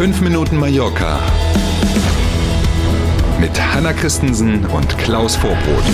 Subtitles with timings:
[0.00, 1.20] 5 Minuten Mallorca
[3.38, 5.84] mit Hanna Christensen und Klaus Vorbrot.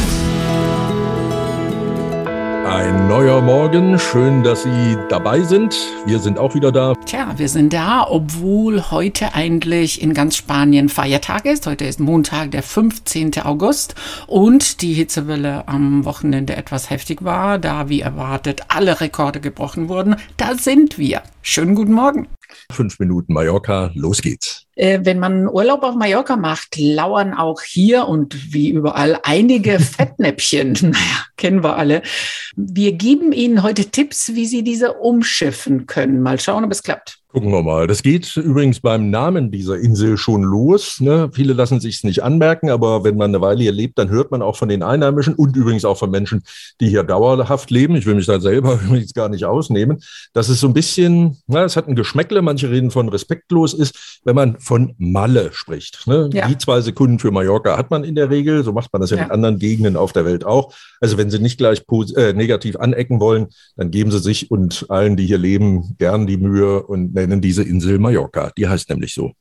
[2.69, 5.77] Ein neuer Morgen, schön, dass Sie dabei sind.
[6.07, 6.95] Wir sind auch wieder da.
[7.05, 11.67] Tja, wir sind da, obwohl heute eigentlich in ganz Spanien Feiertag ist.
[11.67, 13.41] Heute ist Montag, der 15.
[13.43, 13.97] August
[14.29, 20.15] und die Hitzewelle am Wochenende etwas heftig war, da wie erwartet alle Rekorde gebrochen wurden.
[20.37, 21.23] Da sind wir.
[21.43, 22.29] Schönen guten Morgen.
[22.73, 24.67] Fünf Minuten Mallorca, los geht's.
[24.75, 30.73] Äh, wenn man Urlaub auf Mallorca macht, lauern auch hier und wie überall einige Fettnäpfchen.
[30.83, 32.03] naja, kennen wir alle.
[32.57, 36.21] Wir geben Ihnen heute Tipps, wie Sie diese umschiffen können.
[36.21, 37.19] Mal schauen, ob es klappt.
[37.37, 37.87] Gucken wir mal.
[37.87, 41.01] Das geht übrigens beim Namen dieser Insel schon los.
[41.01, 41.29] Ne?
[41.35, 44.31] Viele lassen sich es nicht anmerken, aber wenn man eine Weile hier lebt, dann hört
[44.31, 46.45] man auch von den Einheimischen und übrigens auch von Menschen,
[46.81, 47.95] die hier dauerhaft leben.
[47.95, 49.99] Ich will mich da selber übrigens gar nicht ausnehmen.
[50.33, 54.21] dass es so ein bisschen, na, es hat ein Geschmäckle, manche reden von respektlos ist,
[54.25, 56.07] wenn man von Malle spricht.
[56.07, 56.31] Ne?
[56.33, 56.49] Ja.
[56.49, 58.65] Die zwei Sekunden für Mallorca hat man in der Regel.
[58.65, 59.25] So macht man das ja, ja.
[59.25, 60.73] in anderen Gegenden auf der Welt auch.
[61.03, 61.83] Also wenn Sie nicht gleich
[62.17, 66.39] äh, negativ anecken wollen, dann geben Sie sich und allen, die hier leben, gern die
[66.39, 68.53] Mühe und nennen diese Insel Mallorca.
[68.57, 69.33] Die heißt nämlich so.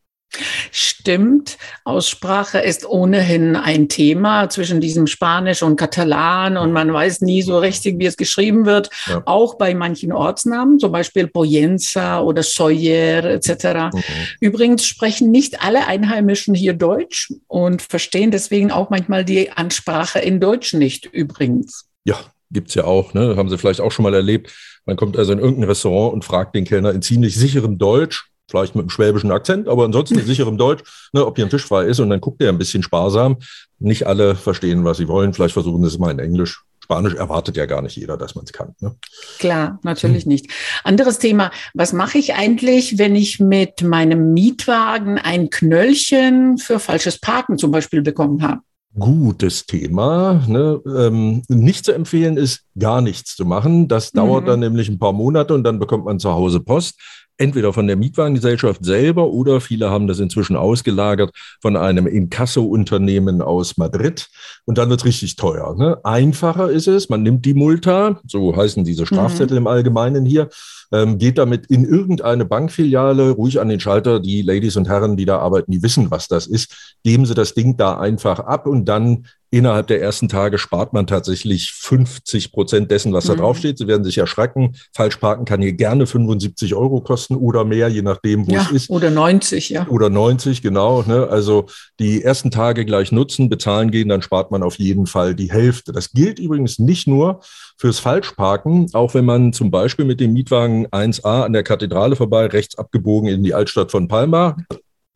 [0.72, 1.58] Stimmt.
[1.83, 7.58] Aussprache ist ohnehin ein Thema zwischen diesem Spanisch und Katalan und man weiß nie so
[7.59, 8.89] richtig, wie es geschrieben wird.
[9.08, 9.22] Ja.
[9.25, 13.94] Auch bei manchen Ortsnamen, zum Beispiel Poyenza oder Soyer etc.
[13.94, 14.03] Mhm.
[14.41, 20.39] Übrigens sprechen nicht alle Einheimischen hier Deutsch und verstehen deswegen auch manchmal die Ansprache in
[20.39, 21.86] Deutsch nicht übrigens.
[22.03, 22.19] Ja,
[22.52, 23.14] gibt es ja auch.
[23.14, 23.36] Ne?
[23.36, 24.52] Haben Sie vielleicht auch schon mal erlebt.
[24.86, 28.76] Man kommt also in irgendein Restaurant und fragt den Kellner in ziemlich sicherem Deutsch, vielleicht
[28.76, 31.86] mit einem schwäbischen Akzent, aber ansonsten in sicherem Deutsch, ne, ob hier ein Tisch frei
[31.86, 33.38] ist und dann guckt er ein bisschen sparsam.
[33.80, 35.34] Nicht alle verstehen, was sie wollen.
[35.34, 36.64] Vielleicht versuchen sie es mal in Englisch.
[36.86, 38.76] Spanisch erwartet ja gar nicht jeder, dass man es kann.
[38.80, 38.96] Ne?
[39.40, 40.52] Klar, natürlich nicht.
[40.84, 41.50] Anderes Thema.
[41.74, 47.72] Was mache ich eigentlich, wenn ich mit meinem Mietwagen ein Knöllchen für falsches Parken zum
[47.72, 48.62] Beispiel bekommen habe?
[48.97, 50.45] Gutes Thema.
[50.47, 50.81] Ne?
[50.85, 53.88] Ähm, nicht zu empfehlen ist, gar nichts zu machen.
[53.88, 54.47] Das dauert mhm.
[54.47, 57.00] dann nämlich ein paar Monate und dann bekommt man zu Hause Post.
[57.38, 61.31] Entweder von der Mietwagengesellschaft selber oder viele haben das inzwischen ausgelagert
[61.62, 64.29] von einem Inkasso-Unternehmen aus Madrid.
[64.63, 65.75] Und dann wird es richtig teuer.
[65.78, 66.00] Ne?
[66.03, 69.63] Einfacher ist es, man nimmt die Multa, so heißen diese Strafzettel mhm.
[69.63, 70.50] im Allgemeinen hier,
[70.94, 74.19] ähm, geht damit in irgendeine Bankfiliale, ruhig an den Schalter.
[74.19, 76.97] Die Ladies und Herren, die da arbeiten, die wissen, was das ist.
[77.03, 79.25] Geben Sie das Ding da einfach ab und dann
[79.56, 83.38] innerhalb der ersten Tage spart man tatsächlich 50 Prozent dessen, was da mhm.
[83.38, 83.78] draufsteht.
[83.78, 84.76] Sie werden sich erschrecken.
[84.94, 88.72] Falsch parken kann hier gerne 75 Euro kosten oder mehr, je nachdem, wo ja, es
[88.72, 88.90] ist.
[88.90, 89.88] Oder 90, ja.
[89.88, 91.04] Oder 90, genau.
[91.04, 91.28] Ne?
[91.30, 91.68] Also
[92.00, 95.94] die ersten Tage gleich nutzen, bezahlen gehen, dann spart man auf jeden Fall die Hälfte.
[95.94, 97.40] Das gilt übrigens nicht nur
[97.78, 102.48] fürs Falschparken, auch wenn man zum Beispiel mit dem Mietwagen 1a an der Kathedrale vorbei,
[102.48, 104.58] rechts abgebogen in die Altstadt von Palma,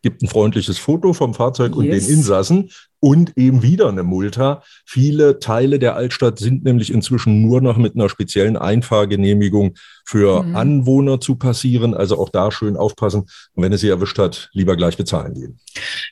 [0.01, 1.77] gibt ein freundliches Foto vom Fahrzeug yes.
[1.77, 4.63] und den Insassen und eben wieder eine Multa.
[4.85, 10.55] Viele Teile der Altstadt sind nämlich inzwischen nur noch mit einer speziellen Einfahrgenehmigung für mhm.
[10.55, 11.93] Anwohner zu passieren.
[11.93, 13.21] Also auch da schön aufpassen.
[13.53, 15.59] Und wenn es sie erwischt hat, lieber gleich bezahlen gehen.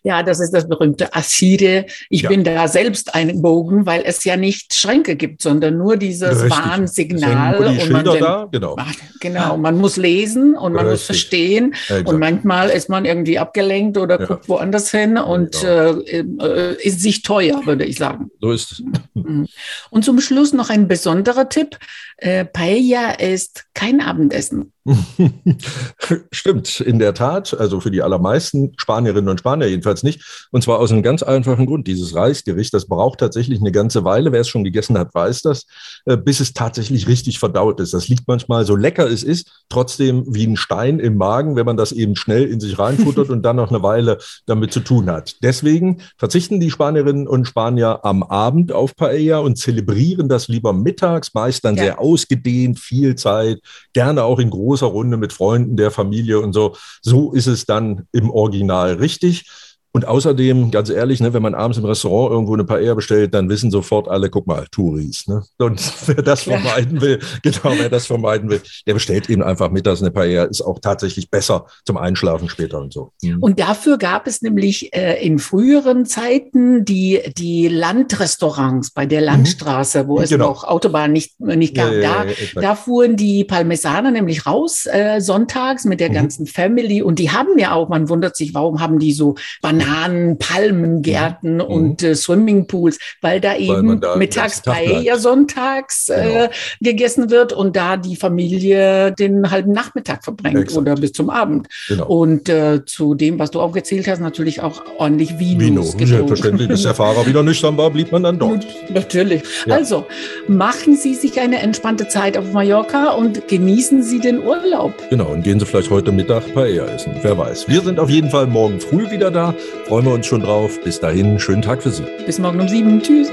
[0.03, 1.85] Ja, das ist das berühmte Assire.
[2.09, 2.29] Ich ja.
[2.29, 6.51] bin da selbst einbogen, weil es ja nicht Schränke gibt, sondern nur dieses Richtig.
[6.51, 7.73] Warnsignal.
[7.75, 8.75] Die und man den, da, genau.
[9.19, 10.91] Genau, man muss lesen und man Richtig.
[10.91, 11.73] muss verstehen.
[11.73, 12.07] Exakt.
[12.07, 14.25] Und manchmal ist man irgendwie abgelenkt oder ja.
[14.25, 15.99] guckt woanders hin und genau.
[16.01, 18.29] äh, äh ist sich teuer, würde ich sagen.
[18.39, 18.83] So ist es.
[19.13, 19.47] Mhm.
[19.89, 21.77] Und zum Schluss noch ein besonderer Tipp.
[22.17, 24.73] Äh, Paella ist kein Abendessen.
[26.31, 27.53] Stimmt, in der Tat.
[27.59, 30.47] Also für die allermeisten Spanierinnen und Spanier jedenfalls nicht.
[30.51, 31.87] Und zwar aus einem ganz einfachen Grund.
[31.87, 34.31] Dieses Reisgericht, das braucht tatsächlich eine ganze Weile.
[34.31, 35.65] Wer es schon gegessen hat, weiß das,
[36.05, 37.93] äh, bis es tatsächlich richtig verdaut ist.
[37.93, 41.77] Das liegt manchmal so lecker es ist, trotzdem wie ein Stein im Magen, wenn man
[41.77, 45.35] das eben schnell in sich reinfuttert und dann noch eine Weile damit zu tun hat.
[45.43, 51.33] Deswegen verzichten die Spanierinnen und Spanier am Abend auf Paella und zelebrieren das lieber mittags,
[51.33, 51.83] meist dann ja.
[51.83, 53.59] sehr ausgedehnt, viel Zeit,
[53.93, 56.75] gerne auch in großen großer Runde mit Freunden der Familie und so.
[57.01, 59.49] So ist es dann im Original richtig.
[59.97, 63.49] Und außerdem, ganz ehrlich, ne, wenn man abends im Restaurant irgendwo eine Paella bestellt, dann
[63.49, 65.25] wissen sofort alle, guck mal, Touris.
[65.25, 65.41] Ne?
[65.57, 70.03] Und wer das vermeiden will, genau, wer das vermeiden will, der bestellt eben einfach mittags
[70.03, 70.43] eine Paella.
[70.43, 73.11] Ist auch tatsächlich besser zum Einschlafen später und so.
[73.23, 73.39] Mhm.
[73.39, 79.25] Und dafür gab es nämlich äh, in früheren Zeiten die, die Landrestaurants bei der mhm.
[79.25, 80.49] Landstraße, wo es genau.
[80.49, 81.91] noch Autobahn nicht, nicht gab.
[81.91, 86.13] Ja, ja, ja, da, da fuhren die Parmesaner nämlich raus äh, sonntags mit der mhm.
[86.13, 87.01] ganzen Family.
[87.01, 89.33] Und die haben ja auch, man wundert sich, warum haben die so
[89.63, 91.61] Bananen Bananen, Palmengärten mhm.
[91.61, 96.45] und äh, Swimmingpools, weil da eben weil da mittags Paella sonntags genau.
[96.45, 96.49] äh,
[96.81, 100.81] gegessen wird und da die Familie den halben Nachmittag verbringt Exakt.
[100.81, 101.67] oder bis zum Abend.
[101.87, 102.07] Genau.
[102.07, 105.59] Und äh, zu dem, was du auch erzählt hast, natürlich auch ordentlich Vino.
[105.59, 106.67] Vino, selbstverständlich.
[106.67, 108.65] Bis der Fahrer wieder nüchtern war, blieb man dann dort.
[108.89, 109.43] Natürlich.
[109.65, 109.75] Ja.
[109.75, 110.05] Also,
[110.47, 114.93] machen Sie sich eine entspannte Zeit auf Mallorca und genießen Sie den Urlaub.
[115.09, 117.13] Genau, und gehen Sie vielleicht heute Mittag Paella essen.
[117.21, 117.67] Wer weiß.
[117.69, 119.55] Wir sind auf jeden Fall morgen früh wieder da.
[119.85, 120.79] Freuen wir uns schon drauf.
[120.83, 122.03] Bis dahin, schönen Tag für Sie.
[122.25, 123.01] Bis morgen um sieben.
[123.01, 123.31] Tschüss.